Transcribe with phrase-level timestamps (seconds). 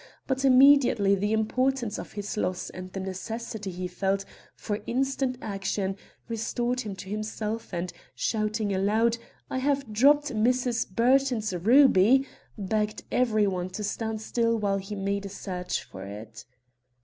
[0.25, 5.95] But immediately the importance of his loss and the necessity he felt for instant action
[6.27, 9.19] restored him to himself, and shouting aloud,
[9.51, 10.89] 'I have dropped Mrs.
[10.89, 12.27] Burton's ruby!'
[12.57, 16.45] begged every one to stand still while he made a search for it.